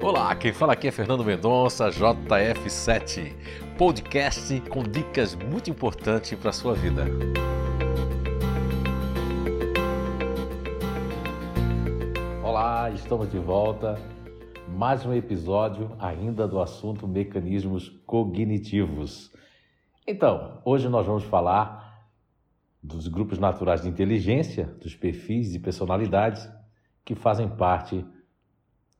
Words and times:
Olá, 0.00 0.32
quem 0.36 0.52
fala 0.52 0.74
aqui 0.74 0.86
é 0.86 0.92
Fernando 0.92 1.24
Mendonça, 1.24 1.88
JF7, 1.88 3.34
podcast 3.76 4.60
com 4.68 4.84
dicas 4.84 5.34
muito 5.34 5.68
importantes 5.70 6.38
para 6.38 6.50
a 6.50 6.52
sua 6.52 6.72
vida. 6.72 7.04
Olá, 12.44 12.88
estamos 12.92 13.28
de 13.28 13.40
volta. 13.40 14.00
Mais 14.68 15.04
um 15.04 15.12
episódio 15.12 15.90
ainda 15.98 16.46
do 16.46 16.60
assunto 16.60 17.08
mecanismos 17.08 17.88
cognitivos. 18.06 19.32
Então, 20.06 20.62
hoje 20.64 20.88
nós 20.88 21.06
vamos 21.06 21.24
falar 21.24 22.06
dos 22.80 23.08
grupos 23.08 23.40
naturais 23.40 23.82
de 23.82 23.88
inteligência, 23.88 24.66
dos 24.80 24.94
perfis 24.94 25.56
e 25.56 25.58
personalidades 25.58 26.48
que 27.04 27.16
fazem 27.16 27.48
parte 27.48 28.06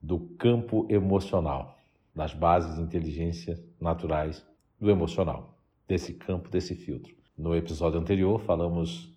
do 0.00 0.18
campo 0.38 0.86
emocional, 0.88 1.76
das 2.14 2.32
bases 2.34 2.76
de 2.76 2.82
inteligência 2.82 3.62
naturais 3.80 4.46
do 4.80 4.90
emocional, 4.90 5.56
desse 5.86 6.14
campo, 6.14 6.48
desse 6.48 6.75
filtro. 6.75 7.14
No 7.36 7.54
episódio 7.54 8.00
anterior 8.00 8.40
falamos 8.40 9.14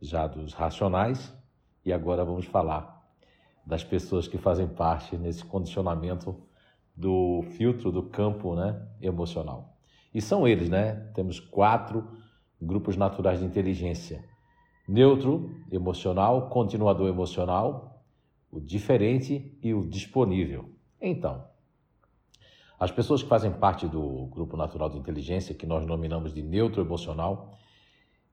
já 0.00 0.26
dos 0.26 0.52
racionais 0.52 1.32
e 1.84 1.92
agora 1.92 2.24
vamos 2.24 2.46
falar 2.46 3.02
das 3.66 3.82
pessoas 3.82 4.28
que 4.28 4.38
fazem 4.38 4.68
parte 4.68 5.16
nesse 5.16 5.44
condicionamento 5.44 6.36
do 6.94 7.42
filtro 7.56 7.90
do 7.90 8.02
campo 8.02 8.54
né, 8.54 8.80
emocional. 9.00 9.76
E 10.14 10.20
são 10.20 10.46
eles, 10.46 10.68
né? 10.68 10.94
Temos 11.14 11.40
quatro 11.40 12.06
grupos 12.60 12.96
naturais 12.96 13.40
de 13.40 13.44
inteligência: 13.44 14.24
neutro, 14.86 15.50
emocional, 15.72 16.48
continuador 16.48 17.08
emocional, 17.08 17.93
o 18.54 18.60
diferente 18.60 19.52
e 19.60 19.74
o 19.74 19.84
disponível. 19.84 20.70
Então, 21.00 21.44
as 22.78 22.90
pessoas 22.90 23.22
que 23.22 23.28
fazem 23.28 23.50
parte 23.50 23.88
do 23.88 24.26
grupo 24.26 24.56
natural 24.56 24.88
de 24.88 24.96
inteligência, 24.96 25.54
que 25.54 25.66
nós 25.66 25.84
nominamos 25.84 26.32
de 26.32 26.40
neutro 26.42 26.80
emocional, 26.80 27.58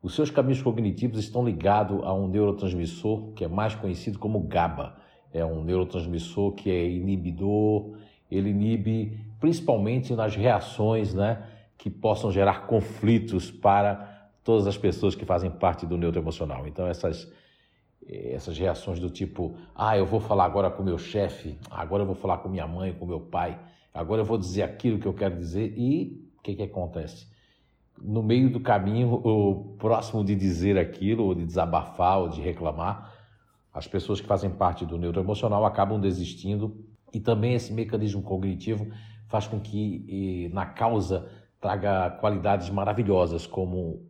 os 0.02 0.14
seus 0.14 0.30
caminhos 0.30 0.62
cognitivos 0.62 1.20
estão 1.20 1.44
ligados 1.44 2.04
a 2.04 2.14
um 2.14 2.28
neurotransmissor 2.28 3.34
que 3.34 3.44
é 3.44 3.48
mais 3.48 3.74
conhecido 3.74 4.20
como 4.20 4.42
GABA. 4.42 4.96
É 5.34 5.44
um 5.44 5.64
neurotransmissor 5.64 6.54
que 6.54 6.70
é 6.70 6.90
inibidor, 6.90 7.98
ele 8.30 8.50
inibe 8.50 9.20
principalmente 9.40 10.14
nas 10.14 10.36
reações 10.36 11.14
né, 11.14 11.48
que 11.78 11.90
possam 11.90 12.32
gerar 12.32 12.68
conflitos 12.68 13.50
para 13.50 14.30
todas 14.44 14.68
as 14.68 14.78
pessoas 14.78 15.16
que 15.16 15.26
fazem 15.26 15.50
parte 15.50 15.86
do 15.86 15.98
neuroemocional. 15.98 16.68
Então, 16.68 16.88
essas 16.88 17.32
essas 18.08 18.58
reações 18.58 19.00
do 19.00 19.10
tipo, 19.10 19.56
ah, 19.76 19.98
eu 19.98 20.06
vou 20.06 20.20
falar 20.20 20.46
agora 20.46 20.70
com 20.70 20.84
meu 20.84 20.98
chefe, 20.98 21.58
agora 21.70 22.04
eu 22.04 22.08
vou 22.08 22.16
falar 22.16 22.40
com 22.40 22.50
minha 22.50 22.68
mãe, 22.68 22.94
com 22.94 23.06
meu 23.06 23.20
pai, 23.22 23.60
agora 23.94 24.22
eu 24.22 24.26
vou 24.26 24.38
dizer 24.38 24.64
aquilo 24.64 25.00
que 25.00 25.06
eu 25.06 25.14
quero 25.14 25.38
dizer 25.38 25.74
e 25.78 26.32
o 26.38 26.42
que, 26.42 26.56
que 26.56 26.64
acontece? 26.64 27.28
No 28.02 28.24
meio 28.24 28.50
do 28.50 28.60
caminho, 28.60 29.14
o 29.14 29.76
próximo 29.78 30.24
de 30.24 30.36
dizer 30.36 30.78
aquilo, 30.78 31.26
ou 31.26 31.36
de 31.36 31.46
desabafar, 31.46 32.20
ou 32.20 32.30
de 32.30 32.42
reclamar, 32.42 33.14
as 33.72 33.88
pessoas 33.88 34.20
que 34.20 34.28
fazem 34.28 34.50
parte 34.50 34.86
do 34.86 34.98
neuroemocional 34.98 35.66
acabam 35.66 36.00
desistindo 36.02 36.84
e 37.14 37.20
também 37.20 37.54
esse 37.54 37.72
mecanismo 37.72 38.22
cognitivo 38.22 38.88
faz 39.28 39.48
com 39.48 39.60
que 39.60 40.50
na 40.52 40.66
causa 40.66 41.30
traga 41.60 42.10
qualidades 42.20 42.70
maravilhosas 42.70 43.46
como 43.46 44.06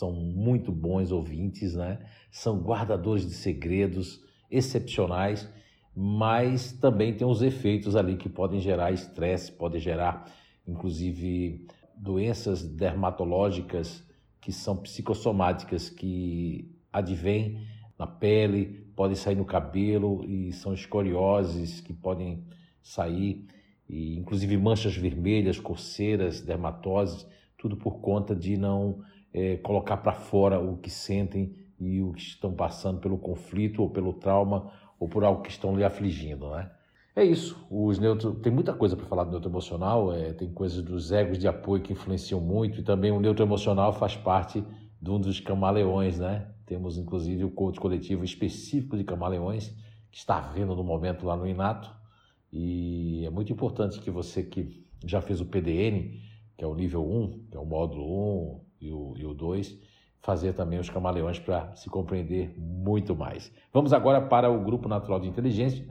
são 0.00 0.10
muito 0.12 0.72
bons 0.72 1.12
ouvintes, 1.12 1.74
né? 1.74 1.98
são 2.30 2.58
guardadores 2.58 3.26
de 3.26 3.34
segredos 3.34 4.24
excepcionais, 4.50 5.46
mas 5.94 6.72
também 6.72 7.14
tem 7.14 7.26
os 7.26 7.42
efeitos 7.42 7.94
ali 7.94 8.16
que 8.16 8.26
podem 8.26 8.60
gerar 8.60 8.92
estresse, 8.92 9.52
podem 9.52 9.78
gerar, 9.78 10.24
inclusive, 10.66 11.66
doenças 11.94 12.66
dermatológicas 12.66 14.02
que 14.40 14.50
são 14.50 14.74
psicossomáticas, 14.74 15.90
que 15.90 16.74
advêm 16.90 17.60
na 17.98 18.06
pele, 18.06 18.90
podem 18.96 19.14
sair 19.14 19.34
no 19.34 19.44
cabelo 19.44 20.24
e 20.24 20.50
são 20.50 20.72
escorioses 20.72 21.82
que 21.82 21.92
podem 21.92 22.42
sair, 22.80 23.46
e 23.86 24.16
inclusive 24.16 24.56
manchas 24.56 24.96
vermelhas, 24.96 25.60
coceiras, 25.60 26.40
dermatoses, 26.40 27.26
tudo 27.58 27.76
por 27.76 28.00
conta 28.00 28.34
de 28.34 28.56
não 28.56 29.02
é, 29.32 29.56
colocar 29.58 29.96
para 29.98 30.12
fora 30.12 30.58
o 30.58 30.76
que 30.76 30.90
sentem 30.90 31.54
e 31.78 32.02
o 32.02 32.12
que 32.12 32.22
estão 32.22 32.52
passando 32.52 33.00
pelo 33.00 33.18
conflito 33.18 33.82
ou 33.82 33.90
pelo 33.90 34.12
trauma 34.12 34.70
ou 34.98 35.08
por 35.08 35.24
algo 35.24 35.42
que 35.42 35.50
estão 35.50 35.76
lhe 35.76 35.84
afligindo, 35.84 36.50
né? 36.50 36.70
É 37.16 37.24
isso. 37.24 37.58
Os 37.70 37.98
neutro... 37.98 38.34
Tem 38.34 38.52
muita 38.52 38.72
coisa 38.72 38.96
para 38.96 39.06
falar 39.06 39.24
do 39.24 39.30
neutro 39.30 39.50
emocional, 39.50 40.12
é... 40.12 40.32
tem 40.32 40.52
coisas 40.52 40.82
dos 40.82 41.10
egos 41.10 41.38
de 41.38 41.48
apoio 41.48 41.82
que 41.82 41.92
influenciam 41.92 42.40
muito 42.40 42.80
e 42.80 42.82
também 42.82 43.10
o 43.10 43.20
neutro 43.20 43.44
emocional 43.44 43.92
faz 43.92 44.16
parte 44.16 44.62
de 45.00 45.10
um 45.10 45.18
dos 45.18 45.40
camaleões, 45.40 46.18
né? 46.18 46.48
Temos 46.66 46.98
inclusive 46.98 47.44
o 47.44 47.50
coach 47.50 47.80
coletivo 47.80 48.24
específico 48.24 48.96
de 48.96 49.04
camaleões 49.04 49.68
que 50.10 50.18
está 50.18 50.38
havendo 50.38 50.76
no 50.76 50.84
momento 50.84 51.26
lá 51.26 51.36
no 51.36 51.46
Inato 51.46 51.90
e 52.52 53.24
é 53.24 53.30
muito 53.30 53.52
importante 53.52 54.00
que 54.00 54.10
você 54.10 54.42
que 54.42 54.84
já 55.04 55.20
fez 55.20 55.40
o 55.40 55.46
PDN, 55.46 56.20
que 56.56 56.64
é 56.64 56.66
o 56.66 56.74
nível 56.74 57.08
1, 57.08 57.46
que 57.50 57.56
é 57.56 57.60
o 57.60 57.64
módulo 57.64 58.56
1, 58.56 58.60
e 58.80 58.90
o, 58.90 59.14
e 59.16 59.24
o 59.24 59.34
2, 59.34 59.78
fazer 60.20 60.52
também 60.52 60.78
os 60.78 60.90
camaleões 60.90 61.38
para 61.38 61.74
se 61.74 61.88
compreender 61.88 62.54
muito 62.58 63.16
mais. 63.16 63.52
Vamos 63.72 63.92
agora 63.92 64.20
para 64.20 64.50
o 64.50 64.62
grupo 64.62 64.88
natural 64.88 65.20
de 65.20 65.28
inteligência, 65.28 65.86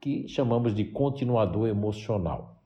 que 0.00 0.28
chamamos 0.28 0.74
de 0.74 0.84
continuador 0.84 1.68
emocional. 1.68 2.62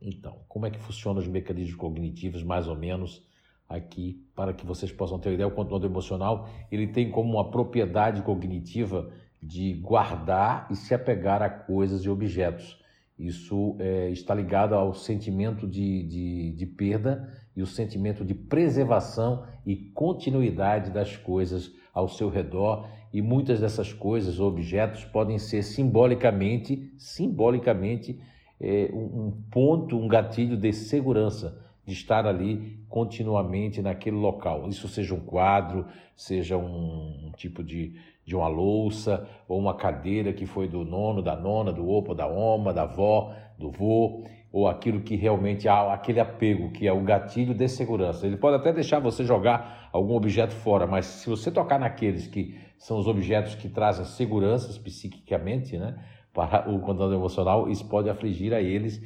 Então, 0.00 0.40
como 0.48 0.66
é 0.66 0.70
que 0.70 0.78
funcionam 0.78 1.20
os 1.20 1.28
mecanismos 1.28 1.76
cognitivos, 1.76 2.42
mais 2.42 2.68
ou 2.68 2.76
menos, 2.76 3.24
aqui, 3.68 4.24
para 4.34 4.52
que 4.52 4.66
vocês 4.66 4.92
possam 4.92 5.18
ter 5.18 5.32
ideia, 5.32 5.46
o 5.46 5.52
continuador 5.52 5.90
emocional, 5.90 6.48
ele 6.70 6.88
tem 6.88 7.10
como 7.10 7.34
uma 7.34 7.50
propriedade 7.50 8.22
cognitiva 8.22 9.10
de 9.42 9.74
guardar 9.74 10.66
e 10.70 10.76
se 10.76 10.94
apegar 10.94 11.42
a 11.42 11.50
coisas 11.50 12.04
e 12.04 12.10
objetos. 12.10 12.80
Isso 13.18 13.76
é, 13.78 14.10
está 14.10 14.34
ligado 14.34 14.74
ao 14.74 14.92
sentimento 14.92 15.66
de, 15.66 16.02
de, 16.02 16.52
de 16.52 16.66
perda 16.66 17.32
e 17.56 17.62
o 17.62 17.66
sentimento 17.66 18.24
de 18.24 18.34
preservação 18.34 19.44
e 19.64 19.74
continuidade 19.74 20.90
das 20.90 21.16
coisas 21.16 21.72
ao 21.94 22.08
seu 22.08 22.28
redor. 22.28 22.86
E 23.12 23.22
muitas 23.22 23.60
dessas 23.60 23.92
coisas, 23.92 24.38
objetos, 24.38 25.04
podem 25.04 25.38
ser 25.38 25.62
simbolicamente, 25.62 26.92
simbolicamente 26.98 28.20
é, 28.60 28.90
um 28.92 29.30
ponto, 29.50 29.96
um 29.96 30.06
gatilho 30.06 30.56
de 30.56 30.72
segurança 30.72 31.65
de 31.86 31.92
estar 31.92 32.26
ali 32.26 32.80
continuamente 32.88 33.80
naquele 33.80 34.16
local. 34.16 34.68
Isso 34.68 34.88
seja 34.88 35.14
um 35.14 35.20
quadro, 35.20 35.86
seja 36.16 36.56
um, 36.56 37.28
um 37.28 37.32
tipo 37.36 37.62
de, 37.62 37.94
de 38.24 38.34
uma 38.34 38.48
louça 38.48 39.26
ou 39.46 39.58
uma 39.58 39.74
cadeira 39.74 40.32
que 40.32 40.46
foi 40.46 40.66
do 40.66 40.84
nono, 40.84 41.22
da 41.22 41.36
nona, 41.36 41.72
do 41.72 41.88
opa, 41.88 42.12
da 42.12 42.26
oma, 42.26 42.74
da 42.74 42.82
avó, 42.82 43.32
do 43.56 43.70
vô, 43.70 44.24
ou 44.52 44.66
aquilo 44.66 45.00
que 45.00 45.14
realmente 45.14 45.68
há 45.68 45.92
aquele 45.92 46.18
apego, 46.18 46.72
que 46.72 46.88
é 46.88 46.92
o 46.92 47.02
gatilho 47.02 47.54
de 47.54 47.68
segurança. 47.68 48.26
Ele 48.26 48.36
pode 48.36 48.56
até 48.56 48.72
deixar 48.72 48.98
você 48.98 49.24
jogar 49.24 49.88
algum 49.92 50.16
objeto 50.16 50.54
fora, 50.54 50.86
mas 50.88 51.06
se 51.06 51.30
você 51.30 51.52
tocar 51.52 51.78
naqueles 51.78 52.26
que 52.26 52.58
são 52.78 52.98
os 52.98 53.06
objetos 53.06 53.54
que 53.54 53.68
trazem 53.68 54.04
segurança 54.04 54.78
psiquicamente, 54.80 55.78
né, 55.78 55.96
para 56.32 56.70
o 56.70 56.80
controle 56.80 57.14
emocional, 57.14 57.70
isso 57.70 57.88
pode 57.88 58.10
afligir 58.10 58.52
a 58.52 58.60
eles 58.60 59.00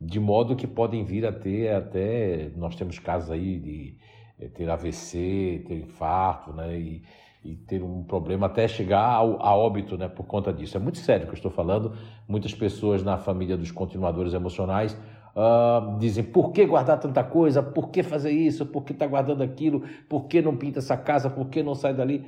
de 0.00 0.20
modo 0.20 0.56
que 0.56 0.66
podem 0.66 1.04
vir 1.04 1.26
a 1.26 1.32
ter 1.32 1.74
até 1.74 2.50
nós 2.56 2.76
temos 2.76 2.98
casos 2.98 3.30
aí 3.30 3.58
de 3.58 3.96
eh, 4.38 4.48
ter 4.48 4.68
AVC, 4.68 5.64
ter 5.66 5.78
infarto, 5.78 6.52
né, 6.52 6.78
e, 6.78 7.02
e 7.44 7.54
ter 7.54 7.82
um 7.82 8.02
problema 8.02 8.46
até 8.46 8.66
chegar 8.66 9.06
ao, 9.06 9.40
a 9.40 9.54
óbito 9.54 9.96
né, 9.96 10.08
por 10.08 10.24
conta 10.24 10.52
disso. 10.52 10.76
É 10.76 10.80
muito 10.80 10.98
sério 10.98 11.24
o 11.24 11.26
que 11.26 11.32
eu 11.32 11.36
estou 11.36 11.50
falando. 11.50 11.92
Muitas 12.26 12.54
pessoas 12.54 13.02
na 13.02 13.18
família 13.18 13.56
dos 13.56 13.70
continuadores 13.70 14.34
emocionais 14.34 14.98
uh, 15.36 15.98
dizem 15.98 16.24
por 16.24 16.52
que 16.52 16.64
guardar 16.64 16.98
tanta 16.98 17.22
coisa, 17.22 17.62
por 17.62 17.90
que 17.90 18.02
fazer 18.02 18.30
isso, 18.30 18.64
por 18.66 18.84
que 18.84 18.92
está 18.92 19.06
guardando 19.06 19.42
aquilo, 19.42 19.82
por 20.08 20.26
que 20.26 20.40
não 20.40 20.56
pinta 20.56 20.78
essa 20.78 20.96
casa, 20.96 21.28
por 21.28 21.48
que 21.48 21.62
não 21.62 21.74
sai 21.74 21.94
dali. 21.94 22.24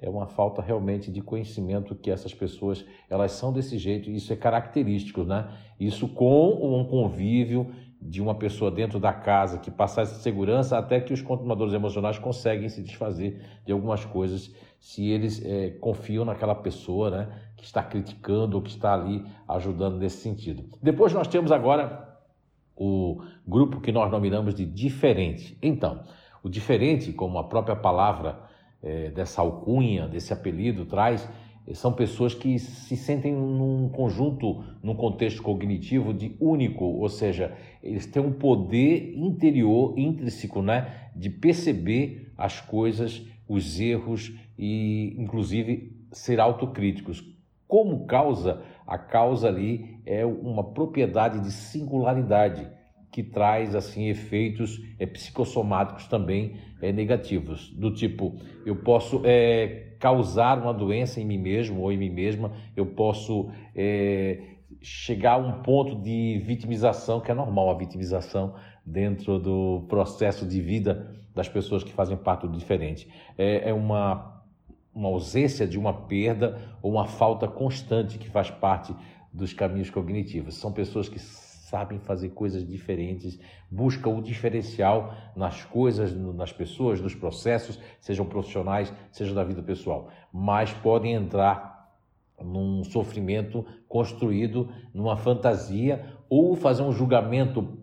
É 0.00 0.08
uma 0.08 0.26
falta 0.26 0.62
realmente 0.62 1.10
de 1.10 1.20
conhecimento 1.20 1.94
que 1.94 2.10
essas 2.10 2.32
pessoas 2.32 2.84
elas 3.10 3.32
são 3.32 3.52
desse 3.52 3.78
jeito, 3.78 4.10
isso 4.10 4.32
é 4.32 4.36
característico, 4.36 5.24
né? 5.24 5.48
Isso 5.78 6.08
com 6.08 6.50
um 6.80 6.84
convívio 6.84 7.70
de 8.00 8.22
uma 8.22 8.34
pessoa 8.34 8.70
dentro 8.70 9.00
da 9.00 9.12
casa 9.12 9.58
que 9.58 9.70
passar 9.70 10.02
essa 10.02 10.14
segurança 10.20 10.78
até 10.78 11.00
que 11.00 11.12
os 11.12 11.20
continuadores 11.20 11.74
emocionais 11.74 12.18
conseguem 12.18 12.68
se 12.68 12.82
desfazer 12.82 13.42
de 13.66 13.72
algumas 13.72 14.04
coisas 14.04 14.54
se 14.78 15.08
eles 15.08 15.44
é, 15.44 15.70
confiam 15.80 16.24
naquela 16.24 16.54
pessoa 16.54 17.10
né, 17.10 17.28
que 17.56 17.64
está 17.64 17.82
criticando 17.82 18.56
ou 18.56 18.62
que 18.62 18.70
está 18.70 18.94
ali 18.94 19.24
ajudando 19.48 19.98
nesse 19.98 20.18
sentido. 20.18 20.64
Depois 20.80 21.12
nós 21.12 21.26
temos 21.26 21.50
agora 21.50 22.16
o 22.76 23.20
grupo 23.46 23.80
que 23.80 23.90
nós 23.90 24.10
nominamos 24.10 24.54
de 24.54 24.64
diferente. 24.64 25.58
Então, 25.60 26.04
o 26.42 26.48
diferente, 26.48 27.12
como 27.12 27.38
a 27.38 27.44
própria 27.44 27.74
palavra 27.74 28.47
é, 28.82 29.10
dessa 29.10 29.40
alcunha, 29.40 30.08
desse 30.08 30.32
apelido 30.32 30.84
traz, 30.84 31.28
são 31.74 31.92
pessoas 31.92 32.32
que 32.34 32.58
se 32.58 32.96
sentem 32.96 33.32
num 33.32 33.88
conjunto, 33.90 34.64
num 34.82 34.94
contexto 34.94 35.42
cognitivo 35.42 36.14
de 36.14 36.34
único, 36.40 36.84
ou 36.84 37.08
seja, 37.08 37.54
eles 37.82 38.06
têm 38.06 38.22
um 38.22 38.32
poder 38.32 39.14
interior, 39.16 39.92
intrínseco, 39.98 40.62
né, 40.62 41.10
de 41.14 41.28
perceber 41.28 42.32
as 42.38 42.60
coisas, 42.60 43.26
os 43.46 43.78
erros 43.78 44.32
e, 44.58 45.14
inclusive, 45.18 45.94
ser 46.10 46.40
autocríticos. 46.40 47.22
Como 47.66 48.06
causa, 48.06 48.62
a 48.86 48.96
causa 48.96 49.48
ali 49.48 50.00
é 50.06 50.24
uma 50.24 50.64
propriedade 50.64 51.40
de 51.40 51.50
singularidade 51.50 52.66
que 53.10 53.22
traz 53.22 53.74
assim 53.74 54.08
efeitos 54.08 54.80
é, 54.98 55.06
psicossomáticos 55.06 56.06
também 56.06 56.56
é, 56.80 56.92
negativos, 56.92 57.70
do 57.70 57.92
tipo 57.92 58.36
eu 58.64 58.76
posso 58.76 59.22
é, 59.24 59.94
causar 59.98 60.58
uma 60.58 60.72
doença 60.72 61.20
em 61.20 61.24
mim 61.24 61.38
mesmo 61.38 61.80
ou 61.80 61.92
em 61.92 61.98
mim 61.98 62.10
mesma, 62.10 62.52
eu 62.76 62.86
posso 62.86 63.50
é, 63.74 64.40
chegar 64.80 65.32
a 65.32 65.36
um 65.38 65.62
ponto 65.62 65.96
de 65.96 66.40
vitimização, 66.44 67.20
que 67.20 67.30
é 67.30 67.34
normal 67.34 67.70
a 67.70 67.74
vitimização 67.74 68.54
dentro 68.84 69.38
do 69.38 69.86
processo 69.88 70.46
de 70.46 70.60
vida 70.60 71.14
das 71.34 71.48
pessoas 71.48 71.84
que 71.84 71.92
fazem 71.92 72.16
parte 72.16 72.46
do 72.46 72.56
diferente. 72.56 73.08
É, 73.36 73.70
é 73.70 73.74
uma, 73.74 74.42
uma 74.94 75.08
ausência 75.08 75.66
de 75.66 75.78
uma 75.78 75.92
perda 75.92 76.60
ou 76.82 76.92
uma 76.92 77.06
falta 77.06 77.46
constante 77.46 78.18
que 78.18 78.28
faz 78.28 78.50
parte 78.50 78.94
dos 79.32 79.52
caminhos 79.52 79.90
cognitivos. 79.90 80.56
São 80.56 80.72
pessoas 80.72 81.08
que 81.08 81.18
sabem 81.68 81.98
fazer 81.98 82.30
coisas 82.30 82.66
diferentes, 82.66 83.38
buscam 83.70 84.10
o 84.10 84.22
diferencial 84.22 85.14
nas 85.36 85.64
coisas, 85.64 86.14
nas 86.14 86.52
pessoas, 86.52 87.00
nos 87.00 87.14
processos, 87.14 87.78
sejam 88.00 88.24
profissionais, 88.24 88.92
seja 89.12 89.34
da 89.34 89.44
vida 89.44 89.62
pessoal, 89.62 90.08
mas 90.32 90.72
podem 90.72 91.12
entrar 91.12 91.78
num 92.42 92.82
sofrimento 92.84 93.66
construído 93.86 94.70
numa 94.94 95.16
fantasia 95.16 96.04
ou 96.28 96.54
fazer 96.56 96.82
um 96.82 96.92
julgamento, 96.92 97.78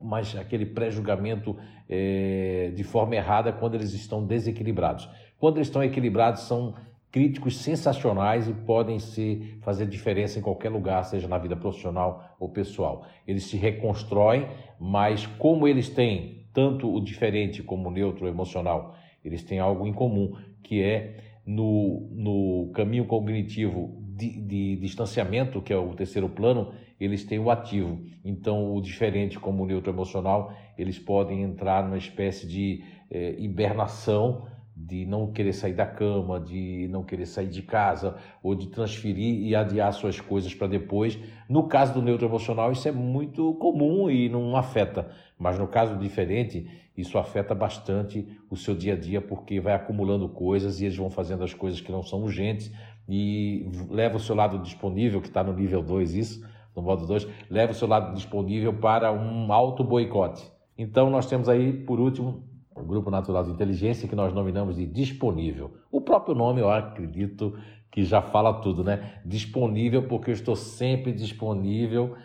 mas 0.00 0.36
aquele 0.36 0.66
pré-julgamento 0.66 1.56
é, 1.88 2.72
de 2.74 2.84
forma 2.84 3.14
errada 3.14 3.52
quando 3.52 3.76
eles 3.76 3.92
estão 3.94 4.26
desequilibrados. 4.26 5.08
Quando 5.38 5.56
eles 5.56 5.68
estão 5.68 5.82
equilibrados, 5.82 6.42
são 6.42 6.74
críticos 7.12 7.58
sensacionais 7.58 8.48
e 8.48 8.54
podem 8.54 8.98
se 8.98 9.58
fazer 9.60 9.86
diferença 9.86 10.38
em 10.38 10.42
qualquer 10.42 10.70
lugar, 10.70 11.04
seja 11.04 11.28
na 11.28 11.36
vida 11.36 11.54
profissional 11.54 12.34
ou 12.40 12.48
pessoal. 12.48 13.06
Eles 13.28 13.44
se 13.44 13.58
reconstroem, 13.58 14.48
mas 14.80 15.26
como 15.26 15.68
eles 15.68 15.90
têm 15.90 16.46
tanto 16.54 16.92
o 16.92 17.00
diferente 17.00 17.62
como 17.62 17.88
o 17.88 17.92
neutro 17.92 18.26
emocional, 18.26 18.96
eles 19.22 19.44
têm 19.44 19.58
algo 19.58 19.86
em 19.86 19.92
comum, 19.92 20.34
que 20.62 20.82
é 20.82 21.16
no, 21.44 22.08
no 22.12 22.70
caminho 22.72 23.04
cognitivo 23.04 23.94
de, 24.00 24.30
de, 24.40 24.76
distanciamento, 24.76 25.60
que 25.60 25.72
é 25.72 25.76
o 25.76 25.94
terceiro 25.94 26.30
plano, 26.30 26.72
eles 26.98 27.24
têm 27.24 27.38
o 27.38 27.50
ativo. 27.50 28.00
Então, 28.24 28.74
o 28.74 28.80
diferente 28.80 29.38
como 29.38 29.64
o 29.64 29.66
neutro 29.66 29.92
emocional, 29.92 30.54
eles 30.78 30.98
podem 30.98 31.42
entrar 31.42 31.84
numa 31.84 31.98
espécie 31.98 32.46
de 32.46 32.84
eh, 33.10 33.34
hibernação 33.38 34.46
de 34.74 35.04
não 35.04 35.30
querer 35.30 35.52
sair 35.52 35.74
da 35.74 35.86
cama, 35.86 36.40
de 36.40 36.88
não 36.88 37.02
querer 37.02 37.26
sair 37.26 37.48
de 37.48 37.62
casa, 37.62 38.16
ou 38.42 38.54
de 38.54 38.68
transferir 38.68 39.46
e 39.46 39.54
adiar 39.54 39.92
suas 39.92 40.20
coisas 40.20 40.54
para 40.54 40.66
depois. 40.66 41.18
No 41.48 41.68
caso 41.68 41.94
do 41.94 42.02
neutro 42.02 42.26
emocional, 42.26 42.72
isso 42.72 42.88
é 42.88 42.92
muito 42.92 43.54
comum 43.54 44.10
e 44.10 44.28
não 44.28 44.56
afeta, 44.56 45.10
mas 45.38 45.58
no 45.58 45.68
caso 45.68 45.96
diferente, 45.98 46.66
isso 46.96 47.18
afeta 47.18 47.54
bastante 47.54 48.26
o 48.50 48.56
seu 48.56 48.74
dia 48.74 48.94
a 48.94 48.96
dia, 48.96 49.20
porque 49.20 49.60
vai 49.60 49.74
acumulando 49.74 50.28
coisas 50.28 50.80
e 50.80 50.84
eles 50.84 50.96
vão 50.96 51.10
fazendo 51.10 51.44
as 51.44 51.54
coisas 51.54 51.80
que 51.80 51.92
não 51.92 52.02
são 52.02 52.22
urgentes 52.22 52.72
e 53.08 53.70
leva 53.90 54.16
o 54.16 54.20
seu 54.20 54.34
lado 54.34 54.58
disponível, 54.58 55.20
que 55.20 55.28
está 55.28 55.42
no 55.42 55.52
nível 55.52 55.82
2, 55.82 56.14
isso, 56.14 56.46
no 56.74 56.82
modo 56.82 57.06
2, 57.06 57.26
leva 57.50 57.72
o 57.72 57.74
seu 57.74 57.88
lado 57.88 58.14
disponível 58.14 58.72
para 58.74 59.12
um 59.12 59.52
auto 59.52 59.84
boicote. 59.84 60.50
Então, 60.76 61.10
nós 61.10 61.26
temos 61.26 61.48
aí, 61.48 61.72
por 61.72 62.00
último, 62.00 62.44
o 62.82 62.86
Grupo 62.86 63.10
Natural 63.10 63.44
de 63.44 63.50
Inteligência, 63.50 64.08
que 64.08 64.16
nós 64.16 64.32
nominamos 64.32 64.76
de 64.76 64.86
disponível. 64.86 65.72
O 65.90 66.00
próprio 66.00 66.34
nome, 66.34 66.60
eu 66.60 66.70
acredito 66.70 67.56
que 67.90 68.02
já 68.04 68.20
fala 68.20 68.60
tudo, 68.60 68.82
né? 68.82 69.20
Disponível, 69.24 70.08
porque 70.08 70.30
eu 70.30 70.34
estou 70.34 70.56
sempre 70.56 71.12
disponível 71.12 72.16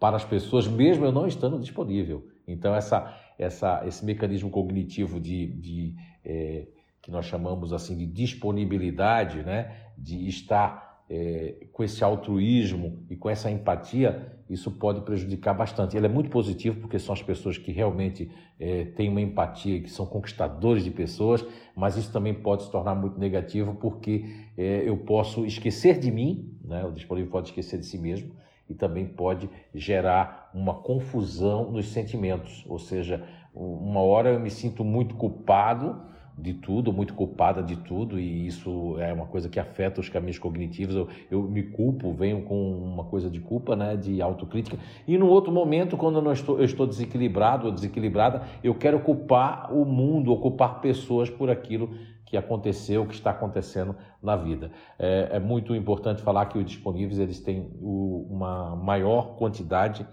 para 0.00 0.16
as 0.16 0.24
pessoas, 0.24 0.66
mesmo 0.66 1.04
eu 1.04 1.12
não 1.12 1.26
estando 1.26 1.58
disponível. 1.58 2.26
Então, 2.46 2.74
essa, 2.74 3.14
essa, 3.38 3.82
esse 3.86 4.04
mecanismo 4.04 4.50
cognitivo 4.50 5.20
de, 5.20 5.48
de 5.48 5.94
é, 6.24 6.66
que 7.02 7.10
nós 7.10 7.26
chamamos 7.26 7.72
assim 7.72 7.96
de 7.96 8.06
disponibilidade, 8.06 9.42
né? 9.42 9.76
De 9.98 10.26
estar 10.28 11.04
é, 11.10 11.66
com 11.72 11.84
esse 11.84 12.02
altruísmo 12.02 13.04
e 13.10 13.16
com 13.16 13.28
essa 13.28 13.50
empatia, 13.50 14.35
isso 14.48 14.70
pode 14.70 15.00
prejudicar 15.00 15.54
bastante. 15.54 15.96
Ele 15.96 16.06
é 16.06 16.08
muito 16.08 16.30
positivo 16.30 16.80
porque 16.80 16.98
são 16.98 17.12
as 17.12 17.22
pessoas 17.22 17.58
que 17.58 17.72
realmente 17.72 18.30
é, 18.58 18.84
têm 18.84 19.08
uma 19.08 19.20
empatia, 19.20 19.80
que 19.80 19.90
são 19.90 20.06
conquistadores 20.06 20.84
de 20.84 20.90
pessoas, 20.90 21.44
mas 21.74 21.96
isso 21.96 22.12
também 22.12 22.32
pode 22.32 22.62
se 22.62 22.70
tornar 22.70 22.94
muito 22.94 23.18
negativo 23.18 23.74
porque 23.74 24.24
é, 24.56 24.82
eu 24.88 24.96
posso 24.96 25.44
esquecer 25.44 25.98
de 25.98 26.10
mim, 26.10 26.56
né? 26.64 26.84
o 26.84 26.92
disponível 26.92 27.30
pode 27.30 27.48
esquecer 27.48 27.78
de 27.78 27.86
si 27.86 27.98
mesmo 27.98 28.34
e 28.68 28.74
também 28.74 29.06
pode 29.06 29.48
gerar 29.74 30.50
uma 30.54 30.74
confusão 30.74 31.70
nos 31.70 31.88
sentimentos, 31.88 32.64
ou 32.68 32.78
seja, 32.78 33.24
uma 33.54 34.00
hora 34.00 34.30
eu 34.30 34.40
me 34.40 34.50
sinto 34.50 34.84
muito 34.84 35.14
culpado 35.14 36.02
de 36.38 36.52
tudo, 36.52 36.92
muito 36.92 37.14
culpada 37.14 37.62
de 37.62 37.76
tudo, 37.76 38.20
e 38.20 38.46
isso 38.46 38.96
é 38.98 39.12
uma 39.12 39.26
coisa 39.26 39.48
que 39.48 39.58
afeta 39.58 40.00
os 40.00 40.08
caminhos 40.08 40.38
cognitivos. 40.38 40.94
Eu, 40.94 41.08
eu 41.30 41.42
me 41.42 41.62
culpo, 41.62 42.12
venho 42.12 42.42
com 42.42 42.72
uma 42.78 43.04
coisa 43.04 43.30
de 43.30 43.40
culpa, 43.40 43.74
né, 43.74 43.96
de 43.96 44.20
autocrítica. 44.20 44.78
E 45.08 45.16
no 45.16 45.28
outro 45.28 45.50
momento, 45.50 45.96
quando 45.96 46.16
eu, 46.16 46.22
não 46.22 46.32
estou, 46.32 46.58
eu 46.58 46.64
estou 46.64 46.86
desequilibrado 46.86 47.66
ou 47.66 47.72
desequilibrada, 47.72 48.42
eu 48.62 48.74
quero 48.74 49.00
culpar 49.00 49.72
o 49.74 49.84
mundo, 49.84 50.30
ou 50.30 50.38
culpar 50.38 50.80
pessoas 50.80 51.30
por 51.30 51.48
aquilo 51.48 51.90
que 52.26 52.36
aconteceu, 52.36 53.06
que 53.06 53.14
está 53.14 53.30
acontecendo 53.30 53.96
na 54.22 54.36
vida. 54.36 54.70
É, 54.98 55.30
é 55.32 55.38
muito 55.38 55.74
importante 55.74 56.20
falar 56.20 56.46
que 56.46 56.58
os 56.58 56.66
disponíveis 56.66 57.18
eles 57.18 57.40
têm 57.40 57.70
o, 57.80 58.26
uma 58.28 58.76
maior 58.76 59.36
quantidade 59.36 60.06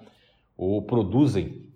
ou 0.55 0.81
produzem 0.83 1.72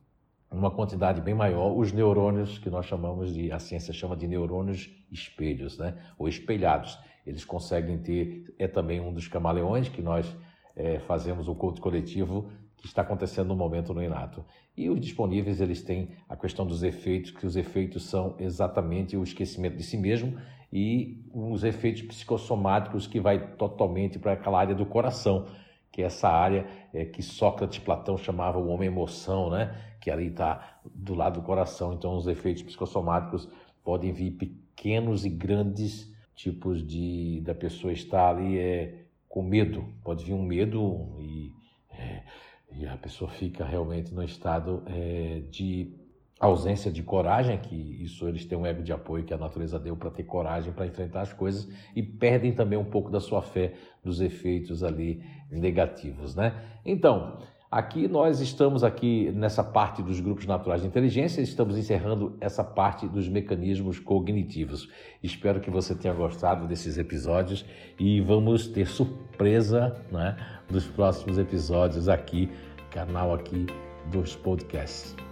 uma 0.49 0.71
quantidade 0.71 1.21
bem 1.21 1.33
maior 1.33 1.77
os 1.77 1.91
neurônios 1.91 2.57
que 2.57 2.69
nós 2.69 2.85
chamamos 2.85 3.33
de, 3.33 3.51
a 3.51 3.59
ciência 3.59 3.93
chama 3.93 4.15
de 4.15 4.27
neurônios 4.27 4.89
espelhos, 5.11 5.77
né? 5.77 5.95
ou 6.17 6.27
espelhados. 6.27 6.97
Eles 7.25 7.43
conseguem 7.43 7.97
ter, 7.97 8.53
é 8.57 8.67
também 8.67 9.01
um 9.01 9.13
dos 9.13 9.27
camaleões 9.27 9.89
que 9.89 10.01
nós 10.01 10.33
é, 10.75 10.99
fazemos 10.99 11.47
o 11.47 11.55
culto 11.55 11.81
coletivo 11.81 12.49
que 12.77 12.85
está 12.85 13.01
acontecendo 13.01 13.47
no 13.47 13.55
momento 13.55 13.93
no 13.93 14.03
inato. 14.03 14.45
E 14.75 14.89
os 14.89 14.99
disponíveis, 15.01 15.59
eles 15.59 15.81
têm 15.81 16.09
a 16.29 16.35
questão 16.35 16.65
dos 16.65 16.83
efeitos, 16.83 17.31
que 17.31 17.45
os 17.45 17.55
efeitos 17.55 18.05
são 18.05 18.35
exatamente 18.39 19.17
o 19.17 19.23
esquecimento 19.23 19.75
de 19.75 19.83
si 19.83 19.97
mesmo 19.97 20.37
e 20.71 21.25
os 21.33 21.63
efeitos 21.63 22.03
psicossomáticos 22.03 23.07
que 23.07 23.19
vai 23.19 23.55
totalmente 23.55 24.19
para 24.19 24.33
aquela 24.33 24.59
área 24.59 24.75
do 24.75 24.85
coração, 24.85 25.47
que 25.91 26.01
é 26.01 26.05
essa 26.05 26.29
área 26.29 26.67
é, 26.93 27.05
que 27.05 27.21
Sócrates 27.21 27.77
e 27.77 27.81
Platão 27.81 28.17
chamavam 28.17 28.63
o 28.63 28.67
homem-emoção, 28.67 29.49
né? 29.49 29.75
que 29.99 30.11
ali 30.11 30.27
está 30.27 30.79
do 30.85 31.13
lado 31.13 31.39
do 31.39 31.45
coração. 31.45 31.93
Então, 31.93 32.15
os 32.15 32.27
efeitos 32.27 32.63
psicossomáticos 32.63 33.49
podem 33.83 34.11
vir 34.11 34.31
pequenos 34.31 35.25
e 35.25 35.29
grandes 35.29 36.13
tipos 36.35 36.85
de 36.85 37.41
da 37.41 37.55
pessoa 37.55 37.91
estar 37.91 38.29
ali 38.29 38.59
é, 38.59 39.05
com 39.27 39.41
medo. 39.41 39.85
Pode 40.03 40.23
vir 40.23 40.33
um 40.33 40.43
medo 40.43 41.15
e, 41.19 41.51
é, 41.91 42.23
e 42.71 42.85
a 42.85 42.95
pessoa 42.97 43.29
fica 43.29 43.65
realmente 43.65 44.13
no 44.13 44.23
estado 44.23 44.83
é, 44.85 45.41
de 45.49 45.93
ausência 46.39 46.91
de 46.91 47.01
coragem, 47.01 47.57
que 47.57 47.75
isso 47.75 48.27
eles 48.27 48.45
têm 48.45 48.57
um 48.57 48.65
ego 48.65 48.83
de 48.83 48.93
apoio 48.93 49.23
que 49.23 49.33
a 49.33 49.37
natureza 49.37 49.79
deu 49.79 49.95
para 49.95 50.11
ter 50.11 50.23
coragem 50.23 50.71
para 50.71 50.85
enfrentar 50.85 51.21
as 51.21 51.33
coisas 51.33 51.67
e 51.95 52.03
perdem 52.03 52.53
também 52.53 52.77
um 52.77 52.85
pouco 52.85 53.09
da 53.09 53.19
sua 53.19 53.41
fé 53.41 53.73
dos 54.03 54.21
efeitos 54.21 54.83
ali 54.83 55.23
negativos, 55.49 56.35
né? 56.35 56.53
Então, 56.85 57.39
aqui 57.71 58.07
nós 58.07 58.39
estamos 58.39 58.83
aqui 58.83 59.31
nessa 59.31 59.63
parte 59.63 60.03
dos 60.03 60.19
grupos 60.19 60.45
naturais 60.45 60.81
de 60.81 60.87
inteligência, 60.87 61.41
estamos 61.41 61.75
encerrando 61.75 62.37
essa 62.39 62.63
parte 62.63 63.07
dos 63.07 63.27
mecanismos 63.27 63.99
cognitivos. 63.99 64.87
Espero 65.23 65.59
que 65.59 65.71
você 65.71 65.95
tenha 65.95 66.13
gostado 66.13 66.67
desses 66.67 66.99
episódios 66.99 67.65
e 67.99 68.21
vamos 68.21 68.67
ter 68.67 68.87
surpresa, 68.87 70.05
né, 70.11 70.37
dos 70.69 70.85
próximos 70.85 71.39
episódios 71.39 72.07
aqui, 72.07 72.47
canal 72.91 73.33
aqui 73.33 73.65
dos 74.11 74.35
podcasts. 74.35 75.26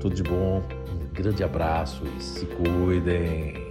Tudo 0.00 0.14
de 0.14 0.22
bom, 0.22 0.62
um 0.92 1.12
grande 1.12 1.42
abraço 1.42 2.02
e 2.18 2.22
se 2.22 2.46
cuidem. 2.46 3.68